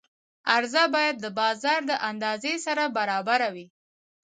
عرضه 0.55 0.83
باید 0.95 1.15
د 1.19 1.25
بازار 1.39 1.79
د 1.87 1.91
اندازې 2.09 2.53
سره 2.65 2.83
برابره 2.97 3.47
وي. 3.55 3.67